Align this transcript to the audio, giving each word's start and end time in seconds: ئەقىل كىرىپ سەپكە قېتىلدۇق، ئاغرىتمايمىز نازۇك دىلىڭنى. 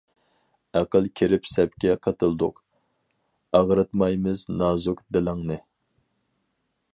ئەقىل 0.79 1.09
كىرىپ 1.19 1.49
سەپكە 1.51 1.93
قېتىلدۇق، 2.07 2.57
ئاغرىتمايمىز 3.59 4.43
نازۇك 4.63 5.05
دىلىڭنى. 5.19 5.61